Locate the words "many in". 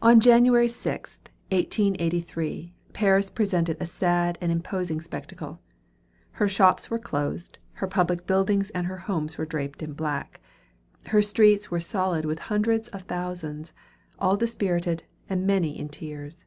15.44-15.88